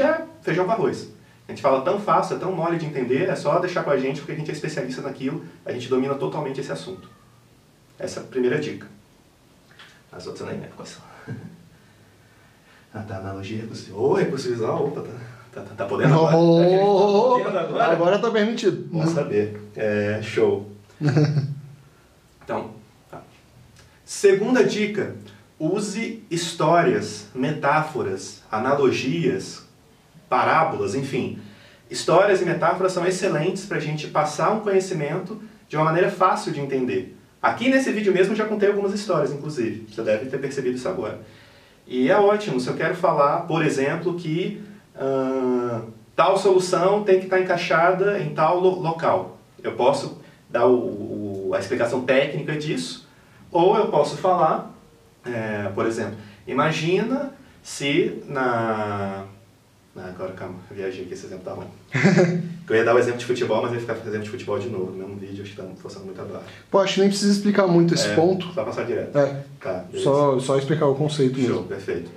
é 0.00 0.24
feijão 0.42 0.64
com 0.66 0.72
arroz. 0.72 1.08
A 1.48 1.52
gente 1.52 1.60
fala 1.62 1.82
tão 1.82 2.00
fácil, 2.00 2.36
é 2.36 2.38
tão 2.38 2.52
mole 2.52 2.78
de 2.78 2.86
entender, 2.86 3.28
é 3.28 3.34
só 3.34 3.58
deixar 3.58 3.82
com 3.82 3.90
a 3.90 3.96
gente 3.96 4.20
porque 4.20 4.32
a 4.32 4.36
gente 4.36 4.50
é 4.50 4.54
especialista 4.54 5.02
naquilo, 5.02 5.44
a 5.66 5.72
gente 5.72 5.88
domina 5.88 6.14
totalmente 6.14 6.60
esse 6.60 6.70
assunto. 6.72 7.08
Essa 7.98 8.20
é 8.20 8.22
a 8.22 8.26
primeira 8.26 8.58
dica. 8.58 8.86
As 10.10 10.26
outras 10.26 10.46
eu 10.46 10.52
nem 10.52 10.60
lembro 10.62 10.76
quais 10.76 10.90
são. 10.90 11.02
Ah, 12.94 13.00
tá, 13.08 13.16
analogia 13.16 13.62
recursiva. 13.62 13.96
Ô, 13.96 14.12
recurso 14.12 14.50
visual, 14.50 14.86
opa, 14.88 15.00
tá, 15.00 15.08
tá, 15.50 15.60
tá, 15.62 15.74
tá 15.76 15.84
podendo 15.86 16.12
agora? 16.12 16.36
Oh, 16.36 17.38
Tá 17.38 17.44
podendo 17.44 17.58
agora? 17.58 17.84
agora 17.92 18.18
tá 18.18 18.30
permitido. 18.30 18.86
Bom 18.92 19.06
saber. 19.06 19.58
É, 19.74 20.20
show. 20.22 20.70
Então, 22.44 22.72
tá. 23.10 23.22
Segunda 24.04 24.62
dica: 24.64 25.14
use 25.58 26.22
histórias, 26.30 27.28
metáforas, 27.34 28.42
analogias, 28.50 29.64
parábolas, 30.36 30.94
enfim. 30.94 31.38
Histórias 31.90 32.40
e 32.40 32.44
metáforas 32.46 32.92
são 32.92 33.04
excelentes 33.06 33.66
para 33.66 33.76
a 33.76 33.80
gente 33.80 34.06
passar 34.08 34.50
um 34.52 34.60
conhecimento 34.60 35.38
de 35.68 35.76
uma 35.76 35.84
maneira 35.84 36.10
fácil 36.10 36.50
de 36.52 36.60
entender. 36.60 37.14
Aqui 37.42 37.68
nesse 37.68 37.92
vídeo 37.92 38.12
mesmo 38.14 38.34
já 38.34 38.46
contei 38.46 38.70
algumas 38.70 38.94
histórias, 38.94 39.30
inclusive. 39.30 39.86
Você 39.92 40.00
deve 40.00 40.26
ter 40.30 40.38
percebido 40.38 40.76
isso 40.76 40.88
agora. 40.88 41.20
E 41.86 42.10
é 42.10 42.16
ótimo 42.16 42.58
se 42.58 42.68
eu 42.68 42.74
quero 42.74 42.94
falar, 42.94 43.40
por 43.40 43.62
exemplo, 43.62 44.14
que 44.14 44.62
ah, 44.96 45.82
tal 46.16 46.38
solução 46.38 47.02
tem 47.04 47.18
que 47.18 47.24
estar 47.26 47.38
encaixada 47.40 48.18
em 48.20 48.30
tal 48.32 48.58
lo- 48.58 48.80
local. 48.80 49.38
Eu 49.62 49.72
posso 49.72 50.18
dar 50.48 50.66
o- 50.66 51.48
o- 51.48 51.54
a 51.54 51.58
explicação 51.58 52.02
técnica 52.06 52.56
disso, 52.56 53.06
ou 53.50 53.76
eu 53.76 53.88
posso 53.88 54.16
falar, 54.16 54.70
é, 55.26 55.68
por 55.74 55.84
exemplo, 55.84 56.14
imagina 56.46 57.34
se 57.62 58.22
na... 58.28 59.24
Ah, 59.94 60.06
agora, 60.08 60.32
calma, 60.32 60.54
viajei 60.70 61.04
aqui, 61.04 61.12
esse 61.12 61.26
exemplo 61.26 61.44
tá 61.44 61.52
ruim. 61.52 61.66
eu 62.68 62.76
ia 62.76 62.84
dar 62.84 62.94
o 62.94 62.98
exemplo 62.98 63.18
de 63.18 63.26
futebol, 63.26 63.60
mas 63.62 63.72
ia 63.74 63.80
ficar 63.80 63.92
fazendo 63.94 64.08
exemplo 64.08 64.24
de 64.24 64.30
futebol 64.30 64.58
de 64.58 64.68
novo 64.70 64.90
no 64.92 64.96
mesmo 64.96 65.16
vídeo, 65.16 65.42
acho 65.42 65.50
que 65.50 65.56
tá 65.60 65.66
forçando 65.76 66.06
muito 66.06 66.18
a 66.20 66.24
barra. 66.24 66.42
Pô, 66.70 66.78
acho 66.78 66.94
que 66.94 67.00
nem 67.00 67.08
precisa 67.10 67.30
explicar 67.30 67.66
muito 67.66 67.92
esse 67.92 68.08
É, 68.08 68.14
ponto. 68.14 68.46
Só 68.54 68.64
passar 68.64 68.84
direto. 68.86 69.16
É, 69.18 69.42
Tá, 69.60 69.84
beleza. 69.90 70.04
só, 70.04 70.40
só 70.40 70.56
explicar 70.58 70.86
o 70.86 70.94
conceito 70.94 71.36
Show, 71.38 71.48
mesmo. 71.48 71.64
perfeito. 71.64 72.10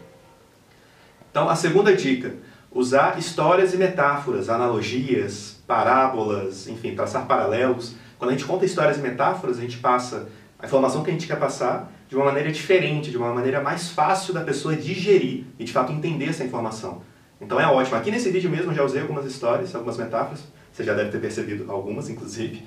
Então, 1.31 1.49
a 1.49 1.55
segunda 1.55 1.93
dica: 1.93 2.33
usar 2.71 3.19
histórias 3.19 3.73
e 3.73 3.77
metáforas, 3.77 4.47
analogias, 4.49 5.57
parábolas, 5.67 6.67
enfim, 6.69 6.95
traçar 6.95 7.25
paralelos. 7.27 7.95
Quando 8.17 8.29
a 8.31 8.33
gente 8.33 8.45
conta 8.45 8.63
histórias 8.65 8.97
e 8.97 9.01
metáforas, 9.01 9.57
a 9.57 9.61
gente 9.61 9.77
passa 9.79 10.29
a 10.57 10.65
informação 10.65 11.03
que 11.03 11.09
a 11.09 11.13
gente 11.13 11.27
quer 11.27 11.37
passar 11.37 11.91
de 12.07 12.15
uma 12.15 12.23
maneira 12.23 12.49
diferente, 12.53 13.11
de 13.11 13.17
uma 13.17 13.33
maneira 13.33 13.61
mais 13.61 13.89
fácil 13.89 14.33
da 14.33 14.41
pessoa 14.41 14.75
digerir 14.77 15.43
e 15.59 15.65
de 15.65 15.73
fato 15.73 15.91
entender 15.91 16.29
essa 16.29 16.43
informação. 16.45 17.01
Então 17.39 17.59
é 17.59 17.67
ótimo. 17.67 17.97
Aqui 17.97 18.11
nesse 18.11 18.29
vídeo 18.29 18.49
mesmo 18.49 18.71
eu 18.71 18.75
já 18.75 18.83
usei 18.83 19.01
algumas 19.01 19.25
histórias, 19.25 19.73
algumas 19.75 19.97
metáforas. 19.97 20.43
Você 20.71 20.83
já 20.83 20.93
deve 20.93 21.11
ter 21.11 21.19
percebido 21.19 21.71
algumas, 21.71 22.09
inclusive. 22.09 22.63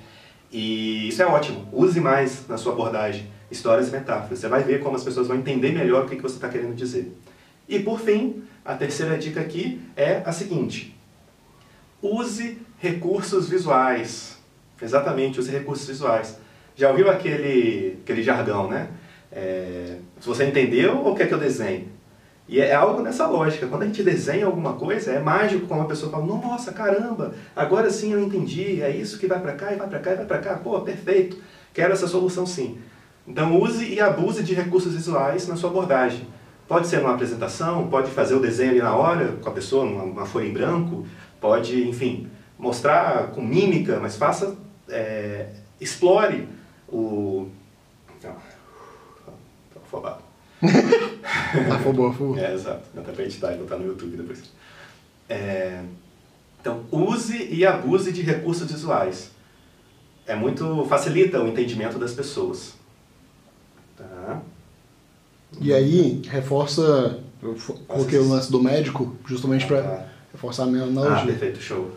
E 0.51 1.07
isso 1.07 1.21
é 1.21 1.25
ótimo. 1.25 1.67
Use 1.71 1.99
mais 1.99 2.47
na 2.47 2.57
sua 2.57 2.73
abordagem 2.73 3.27
histórias 3.51 3.89
e 3.89 3.91
metáforas. 3.91 4.39
Você 4.39 4.47
vai 4.47 4.63
ver 4.63 4.81
como 4.81 4.95
as 4.95 5.03
pessoas 5.03 5.27
vão 5.27 5.37
entender 5.37 5.71
melhor 5.71 6.05
o 6.05 6.09
que 6.09 6.15
você 6.21 6.35
está 6.35 6.49
querendo 6.49 6.75
dizer. 6.75 7.15
E 7.67 7.79
por 7.79 7.99
fim, 7.99 8.43
a 8.65 8.75
terceira 8.75 9.17
dica 9.17 9.41
aqui 9.41 9.81
é 9.95 10.21
a 10.25 10.31
seguinte: 10.31 10.95
use 12.01 12.59
recursos 12.79 13.47
visuais. 13.49 14.37
Exatamente, 14.81 15.39
use 15.39 15.51
recursos 15.51 15.87
visuais. 15.87 16.39
Já 16.75 16.89
ouviu 16.89 17.09
aquele, 17.09 17.99
aquele 18.01 18.23
jargão, 18.23 18.69
né? 18.69 18.89
É, 19.31 19.97
se 20.19 20.27
você 20.27 20.45
entendeu 20.45 20.97
ou 20.97 21.13
quer 21.13 21.27
que 21.27 21.33
eu 21.33 21.37
desenhe? 21.37 21.87
E 22.49 22.59
é 22.59 22.73
algo 22.73 23.03
nessa 23.03 23.27
lógica. 23.27 23.67
Quando 23.67 23.83
a 23.83 23.85
gente 23.85 24.01
desenha 24.01 24.47
alguma 24.47 24.73
coisa, 24.73 25.11
é 25.11 25.19
mágico 25.19 25.67
quando 25.67 25.83
a 25.83 25.85
pessoa 25.85 26.11
fala: 26.11 26.25
Nossa, 26.25 26.73
caramba, 26.73 27.35
agora 27.55 27.91
sim 27.91 28.11
eu 28.11 28.19
entendi. 28.19 28.81
É 28.81 28.89
isso 28.89 29.19
que 29.19 29.27
vai 29.27 29.39
para 29.39 29.53
cá 29.53 29.71
e 29.71 29.75
vai 29.75 29.87
para 29.87 29.99
cá 29.99 30.13
e 30.13 30.15
vai 30.15 30.25
para 30.25 30.39
cá. 30.39 30.55
Pô, 30.55 30.81
perfeito. 30.81 31.37
Quero 31.71 31.93
essa 31.93 32.07
solução 32.07 32.47
sim. 32.47 32.79
Então 33.27 33.61
use 33.61 33.93
e 33.93 34.01
abuse 34.01 34.41
de 34.41 34.55
recursos 34.55 34.95
visuais 34.95 35.47
na 35.47 35.55
sua 35.55 35.69
abordagem. 35.69 36.27
Pode 36.67 36.87
ser 36.87 37.01
numa 37.01 37.13
apresentação, 37.13 37.87
pode 37.87 38.09
fazer 38.09 38.33
o 38.33 38.39
desenho 38.39 38.71
ali 38.71 38.81
na 38.81 38.95
hora 38.95 39.37
com 39.39 39.49
a 39.49 39.53
pessoa, 39.53 39.85
numa, 39.85 40.03
numa 40.03 40.25
folha 40.25 40.47
em 40.47 40.53
branco, 40.53 41.05
pode, 41.39 41.87
enfim, 41.87 42.27
mostrar 42.57 43.27
com 43.27 43.41
mímica, 43.41 43.99
mas 43.99 44.15
faça, 44.15 44.55
é, 44.87 45.49
explore 45.79 46.49
o. 46.87 47.47
Tô 48.19 49.79
afobado. 49.83 50.23
Afobou, 51.73 52.07
afobou. 52.07 52.37
É, 52.37 52.53
exato. 52.53 52.83
Até 52.97 53.11
pra 53.11 53.23
editar 53.23 53.53
e 53.53 53.57
botar 53.57 53.77
no 53.77 53.85
YouTube 53.87 54.15
depois. 54.17 54.43
É, 55.27 55.81
então, 56.59 56.83
use 56.91 57.47
e 57.51 57.65
abuse 57.65 58.11
de 58.11 58.21
recursos 58.21 58.71
visuais. 58.71 59.31
É 60.27 60.35
muito... 60.35 60.85
facilita 60.85 61.41
o 61.41 61.47
entendimento 61.47 61.97
das 61.97 62.13
pessoas. 62.13 62.73
Tá? 63.97 64.41
E 65.59 65.73
aí, 65.73 66.21
reforça. 66.29 67.19
Eu 67.41 67.55
coloquei 67.87 68.19
o 68.19 68.27
lance 68.27 68.51
do 68.51 68.61
médico 68.61 69.15
justamente 69.25 69.65
pra 69.65 69.79
Ah, 69.79 70.05
reforçar 70.33 70.63
a 70.63 70.65
minha 70.67 70.83
Ah, 70.83 70.87
analogia. 70.87 71.25
perfeito, 71.25 71.61
show. 71.61 71.91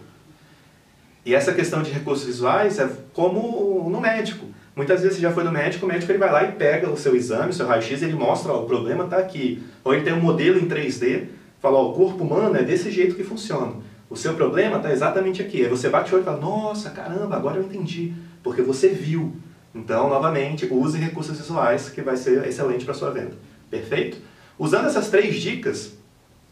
E 1.27 1.35
essa 1.35 1.53
questão 1.53 1.83
de 1.83 1.91
recursos 1.91 2.25
visuais 2.27 2.79
é 2.79 2.89
como 3.13 3.89
no 3.91 4.01
médico. 4.01 4.47
Muitas 4.75 5.03
vezes 5.03 5.17
você 5.17 5.23
já 5.23 5.31
foi 5.31 5.45
no 5.45 5.53
médico, 5.53 5.85
o 5.85 5.89
médico 5.89 6.11
ele 6.11 6.19
vai 6.19 6.33
lá 6.33 6.45
e 6.45 6.53
pega 6.53 6.89
o 6.89 6.97
seu 6.97 7.15
exame, 7.15 7.51
o 7.51 7.53
seu 7.53 7.67
raio-x, 7.67 8.03
ele 8.03 8.15
mostra, 8.15 8.53
ó, 8.53 8.63
o 8.63 8.67
problema 8.67 9.05
está 9.05 9.19
aqui. 9.19 9.63
Ou 9.85 9.93
ele 9.93 10.03
tem 10.03 10.15
um 10.15 10.21
modelo 10.21 10.59
em 10.59 10.67
3D, 10.67 11.27
fala, 11.61 11.79
ó, 11.79 11.91
o 11.91 11.93
corpo 11.93 12.25
humano 12.25 12.57
é 12.57 12.63
desse 12.63 12.91
jeito 12.91 13.15
que 13.15 13.23
funciona. 13.23 13.75
O 14.09 14.17
seu 14.17 14.35
problema 14.35 14.77
está 14.77 14.91
exatamente 14.91 15.43
aqui. 15.43 15.63
Aí 15.63 15.69
você 15.69 15.89
bate 15.89 16.11
o 16.13 16.15
olho 16.17 16.23
e 16.23 16.25
fala, 16.25 16.41
nossa, 16.41 16.91
caramba, 16.91 17.37
agora 17.37 17.59
eu 17.59 17.65
entendi. 17.65 18.15
Porque 18.43 18.63
você 18.63 18.89
viu. 18.89 19.37
Então, 19.75 20.09
novamente, 20.09 20.67
use 20.71 20.99
recursos 20.99 21.39
visuais, 21.39 21.89
que 21.89 22.03
vai 22.03 22.17
ser 22.17 22.47
excelente 22.47 22.85
para 22.85 22.95
sua 22.95 23.11
venda. 23.11 23.33
Perfeito? 23.71 24.19
Usando 24.59 24.87
essas 24.87 25.09
três 25.09 25.37
dicas, 25.37 25.95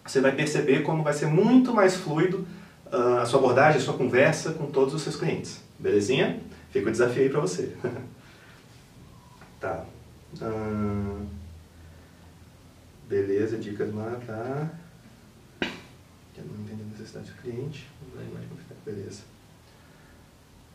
você 0.04 0.20
vai 0.20 0.32
perceber 0.32 0.82
como 0.82 1.02
vai 1.02 1.12
ser 1.12 1.26
muito 1.26 1.74
mais 1.74 1.96
fluido 1.96 2.46
ah, 2.90 3.20
a 3.22 3.26
sua 3.26 3.38
abordagem, 3.38 3.80
a 3.80 3.84
sua 3.84 3.94
conversa 3.94 4.52
com 4.52 4.66
todos 4.66 4.94
os 4.94 5.02
seus 5.02 5.16
clientes. 5.16 5.60
Belezinha? 5.78 6.40
Fica 6.70 6.88
o 6.88 6.92
desafio 6.92 7.22
aí 7.22 7.28
para 7.28 7.40
você. 7.40 7.74
tá. 9.60 9.84
Beleza, 13.08 13.58
dicas 13.58 13.92
lá, 13.92 14.20
tá. 14.26 14.70
Não 16.38 16.64
entendi 16.64 16.82
a 16.82 16.86
necessidade 16.92 17.30
do 17.30 17.42
cliente. 17.42 17.86
Beleza. 18.84 19.22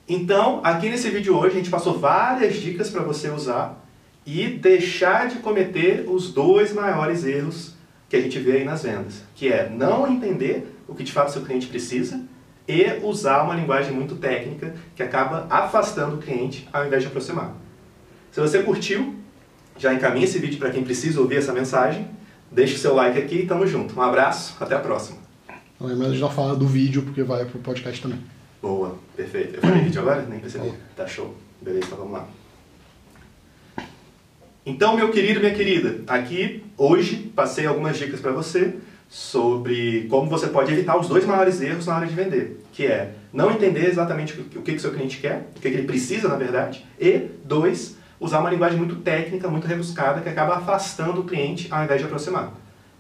Então, 0.08 0.62
aqui 0.64 0.90
nesse 0.90 1.10
vídeo 1.10 1.36
hoje, 1.36 1.56
a 1.56 1.58
gente 1.58 1.70
passou 1.72 1.98
várias 1.98 2.56
dicas 2.56 2.90
para 2.90 3.02
você 3.02 3.30
usar 3.30 3.84
e 4.26 4.48
deixar 4.48 5.28
de 5.28 5.40
cometer 5.40 6.06
os 6.08 6.32
dois 6.32 6.74
maiores 6.74 7.24
erros 7.24 7.74
que 8.08 8.16
a 8.16 8.22
gente 8.22 8.38
vê 8.38 8.58
aí 8.58 8.64
nas 8.64 8.84
vendas, 8.84 9.24
que 9.36 9.52
é 9.52 9.68
não 9.70 10.08
entender 10.08 10.76
o 10.88 10.94
que 10.94 11.04
de 11.04 11.12
fato 11.12 11.32
seu 11.32 11.44
cliente 11.44 11.68
precisa 11.68 12.22
e 12.68 13.00
usar 13.04 13.44
uma 13.44 13.56
linguagem 13.56 13.94
muito 13.94 14.16
técnica 14.16 14.76
que 14.96 15.04
acaba 15.04 15.46
afastando 15.50 16.16
o 16.16 16.20
cliente 16.20 16.68
ao 16.74 16.86
invés 16.86 17.04
de 17.04 17.08
aproximar. 17.08 17.54
Se 18.32 18.40
você 18.40 18.64
curtiu, 18.64 19.16
já 19.78 19.94
encaminha 19.94 20.26
esse 20.26 20.40
vídeo 20.40 20.58
para 20.58 20.72
quem 20.72 20.84
precisa 20.84 21.20
ouvir 21.20 21.38
essa 21.38 21.54
mensagem, 21.54 22.08
deixa 22.52 22.76
o 22.76 22.78
seu 22.78 22.96
like 22.96 23.18
aqui 23.20 23.40
e 23.40 23.46
tamo 23.46 23.68
junto. 23.68 23.98
Um 23.98 24.02
abraço, 24.02 24.56
até 24.60 24.76
a 24.76 24.80
próxima. 24.80 25.20
Não 25.80 25.90
é 25.90 25.94
melhor 25.94 26.08
a 26.08 26.12
gente 26.12 26.22
não 26.22 26.32
falar 26.32 26.56
do 26.56 26.68
vídeo, 26.68 27.02
porque 27.02 27.22
vai 27.22 27.46
pro 27.46 27.60
podcast 27.60 28.02
também. 28.02 28.20
Boa, 28.62 28.98
perfeito. 29.16 29.56
Eu 29.56 29.62
falei 29.62 29.84
vídeo 29.84 30.02
agora? 30.02 30.22
Nem 30.24 30.40
percebi. 30.40 30.74
Tá 30.96 31.06
show. 31.06 31.36
Beleza, 31.62 31.86
então 31.86 31.98
vamos 31.98 32.14
lá. 32.14 32.28
Então, 34.66 34.96
meu 34.96 35.12
querido, 35.12 35.40
minha 35.40 35.54
querida, 35.54 36.02
aqui 36.08 36.64
hoje 36.76 37.32
passei 37.36 37.68
algumas 37.68 37.98
dicas 37.98 38.20
para 38.20 38.32
você 38.32 38.76
sobre 39.10 40.08
como 40.10 40.30
você 40.30 40.48
pode 40.48 40.72
evitar 40.72 40.98
os 40.98 41.08
dois 41.08 41.26
maiores 41.26 41.62
erros 41.62 41.86
na 41.86 41.96
hora 41.96 42.08
de 42.08 42.14
vender, 42.14 42.64
que 42.72 42.86
é 42.86 43.14
não 43.32 43.52
entender 43.52 43.88
exatamente 43.88 44.40
o 44.40 44.62
que 44.62 44.72
o 44.72 44.80
seu 44.80 44.92
cliente 44.92 45.20
quer, 45.20 45.50
o 45.56 45.60
que 45.60 45.68
ele 45.68 45.84
precisa 45.84 46.28
na 46.28 46.36
verdade, 46.36 46.86
e 47.00 47.28
dois, 47.44 47.98
usar 48.20 48.40
uma 48.40 48.50
linguagem 48.50 48.78
muito 48.78 48.96
técnica, 48.98 49.48
muito 49.48 49.68
rebuscada, 49.68 50.22
que 50.22 50.30
acaba 50.30 50.56
afastando 50.56 51.22
o 51.22 51.24
cliente 51.24 51.68
ao 51.72 51.84
invés 51.84 52.00
de 52.00 52.06
aproximar. 52.06 52.54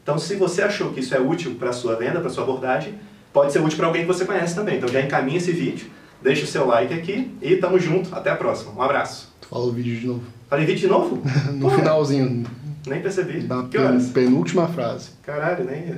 Então, 0.03 0.19
se 0.19 0.35
você 0.35 0.61
achou 0.61 0.91
que 0.91 0.99
isso 0.99 1.15
é 1.15 1.19
útil 1.19 1.55
para 1.55 1.71
a 1.71 1.73
sua 1.73 1.95
venda, 1.95 2.19
para 2.19 2.27
a 2.27 2.31
sua 2.31 2.43
abordagem, 2.43 2.93
pode 3.33 3.51
ser 3.51 3.59
útil 3.59 3.77
para 3.77 3.87
alguém 3.87 4.03
que 4.03 4.07
você 4.07 4.23
conhece 4.23 4.53
também. 4.53 4.77
Então, 4.77 4.87
já 4.87 5.01
encaminha 5.01 5.37
esse 5.37 5.51
vídeo, 5.51 5.87
deixa 6.21 6.43
o 6.43 6.47
seu 6.47 6.67
like 6.67 6.93
aqui 6.93 7.35
e 7.41 7.55
tamo 7.55 7.79
junto. 7.79 8.13
Até 8.13 8.29
a 8.29 8.35
próxima. 8.35 8.71
Um 8.71 8.81
abraço. 8.83 9.33
Fala 9.49 9.65
o 9.65 9.71
vídeo 9.71 9.99
de 9.99 10.05
novo. 10.05 10.21
Falei 10.47 10.65
vídeo 10.65 10.81
de 10.81 10.87
novo? 10.87 11.23
No 11.53 11.69
Pô, 11.69 11.75
finalzinho, 11.75 12.45
Nem 12.87 13.01
percebi. 13.01 13.39
da 13.41 13.63
que 13.63 13.77
horas? 13.77 14.09
pen- 14.09 14.25
penúltima 14.25 14.67
frase. 14.67 15.11
Caralho, 15.23 15.63
nem... 15.65 15.95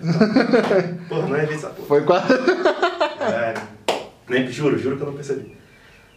Porra, 1.09 1.27
não 1.27 1.35
é 1.35 1.43
essa 1.53 1.69
porra. 1.69 1.87
Foi 1.87 2.01
quase. 2.03 2.27
Caralho. 3.17 3.61
Nem, 4.29 4.47
juro, 4.51 4.77
juro 4.77 4.95
que 4.97 5.01
eu 5.03 5.07
não 5.07 5.13
percebi. 5.13 5.55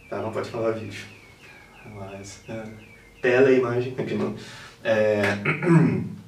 Tá, 0.09 0.21
não 0.21 0.31
pode 0.31 0.49
falar 0.49 0.71
vídeo. 0.71 1.03
Mas... 1.95 2.39
É, 2.47 2.63
tela 3.21 3.51
e 3.51 3.57
imagem, 3.59 3.93
aqui 3.97 4.13
não. 4.15 4.35
É... 4.83 5.21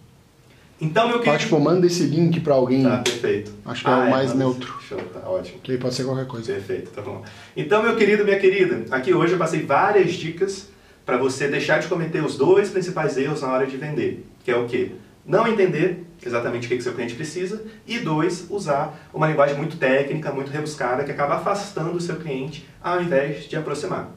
Então, 0.81 1.07
meu 1.07 1.19
querido... 1.22 1.38
tipo, 1.42 1.57
manda 1.62 1.88
esse 1.88 2.04
link 2.04 2.42
pra 2.42 2.56
alguém. 2.56 2.84
Tá, 2.84 2.98
perfeito. 2.98 3.54
Acho 3.66 3.86
que 3.86 3.90
é 3.90 3.94
o 3.94 4.10
mais 4.10 4.34
neutro. 4.34 4.74
Show, 4.81 4.98
tá 4.98 5.30
ótimo. 5.30 5.60
Que 5.62 5.78
pode 5.78 5.95
ser 5.95 6.04
qualquer 6.04 6.28
coisa. 6.28 6.51
Perfeito, 6.51 6.92
tá 6.92 7.01
bom. 7.01 7.24
Então, 7.56 7.81
meu 7.81 7.95
querido, 7.95 8.25
minha 8.25 8.38
querida, 8.38 8.84
aqui 8.94 9.13
hoje 9.13 9.31
eu 9.31 9.40
passei 9.40 9.62
várias 9.66 10.12
dicas 10.12 10.68
para 11.06 11.18
você 11.18 11.48
deixar 11.48 11.80
de 11.80 11.88
cometer 11.88 12.24
os 12.24 12.38
dois 12.38 12.70
principais 12.70 13.18
erros 13.18 13.42
na 13.42 13.50
hora 13.52 13.68
de 13.68 13.78
vender, 13.78 14.26
que 14.44 14.52
é 14.52 14.56
o 14.56 14.66
quê? 14.66 14.92
Não 15.26 15.48
entender 15.48 16.06
exatamente 16.26 16.66
o 16.66 16.70
que, 16.70 16.78
que 16.78 16.84
seu 16.84 16.94
cliente 16.94 17.16
precisa 17.16 17.64
e 17.88 18.00
dois, 18.00 18.48
usar 18.50 18.98
uma 19.14 19.28
linguagem 19.28 19.58
muito 19.58 19.78
técnica, 19.78 20.32
muito 20.32 20.52
rebuscada, 20.52 21.04
que 21.04 21.12
acaba 21.12 21.36
afastando 21.36 21.92
o 21.98 22.02
seu 22.02 22.16
cliente 22.18 22.68
ao 22.82 23.02
invés 23.02 23.46
de 23.46 23.56
aproximar. 23.56 24.10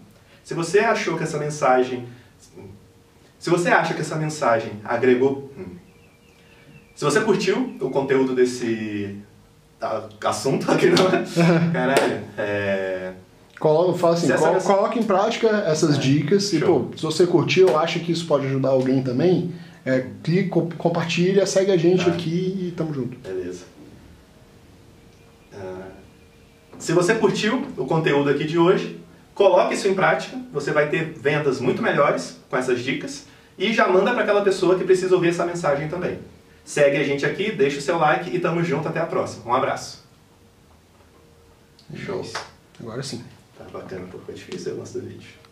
Se 0.45 0.55
você 0.55 0.81
achou 0.81 1.17
que 1.17 1.25
essa 1.25 1.39
mensagem... 1.39 2.07
Se 3.39 3.51
você 3.51 3.69
acha 3.69 3.95
que 3.95 4.01
essa 4.01 4.17
mensagem 4.17 4.73
agregou... 4.85 5.53
hum, 5.57 5.77
Se 6.95 7.05
você 7.05 7.21
curtiu 7.21 7.77
o 7.81 7.91
conteúdo 7.91 8.35
desse 8.35 9.17
assunto 10.25 10.71
aqui, 10.71 10.87
não 10.87 11.09
é? 11.09 11.25
Caralho, 11.73 12.25
é... 12.39 13.13
Coloca, 13.59 13.99
fala 13.99 14.15
assim, 14.15 14.31
essa 14.31 14.61
coloca 14.61 14.99
em 14.99 15.03
prática 15.03 15.49
essas 15.67 15.97
É, 15.97 16.01
dicas 16.01 16.53
e, 16.53 16.59
show. 16.61 16.85
pô, 16.91 16.97
se 16.97 17.03
você 17.03 17.27
curtiu, 17.27 17.69
eu 17.69 17.79
acho 17.79 18.01
que 18.01 18.13
isso 18.13 18.27
pode 18.27 18.47
ajudar 18.47 18.69
alguém 18.69 19.03
também, 19.03 19.55
é, 19.85 20.07
clica, 20.23 20.51
co- 20.51 20.69
compartilha, 20.77 21.47
segue 21.47 21.73
a 21.73 21.77
gente 21.77 22.05
Tá. 22.05 22.11
aqui 22.11 22.29
e 22.69 22.75
tamo 22.77 22.93
junto. 22.93 23.17
Beleza. 23.19 23.65
Ah, 25.55 25.89
Se 26.79 26.93
você 26.93 27.15
curtiu 27.15 27.65
o 27.79 27.87
conteúdo 27.87 28.29
aqui 28.29 28.45
de 28.45 28.59
hoje, 28.59 29.01
coloque 29.35 29.73
isso 29.75 29.89
em 29.89 29.95
prática. 29.95 30.37
Você 30.53 30.71
vai 30.73 30.91
ter 30.91 31.05
vendas 31.19 31.59
muito 31.59 31.81
melhores 31.83 32.39
com 32.51 32.57
essas 32.59 32.81
dicas 32.81 33.25
e 33.59 33.73
já 33.73 33.89
manda 33.89 34.13
para 34.13 34.23
aquela 34.23 34.43
pessoa 34.43 34.77
que 34.77 34.85
precisa 34.85 35.15
ouvir 35.15 35.29
essa 35.29 35.47
mensagem 35.47 35.89
também. 35.89 36.19
Segue 36.63 36.99
a 36.99 37.03
gente 37.05 37.25
aqui, 37.25 37.51
deixa 37.53 37.79
o 37.79 37.81
seu 37.81 37.97
like 37.97 38.29
e 38.35 38.39
tamo 38.39 38.63
junto 38.63 38.87
até 38.89 39.01
a 39.01 39.07
próxima. 39.07 39.47
Um 39.51 39.55
abraço. 39.55 40.05
Show. 41.95 42.23
Agora 42.79 43.03
sim. 43.03 43.25
Bacana, 43.77 44.07
um 44.07 44.09
pouco 44.09 44.33
difícil 44.33 44.73
o 44.73 44.77
nosso 44.79 45.01
vídeo. 45.01 45.46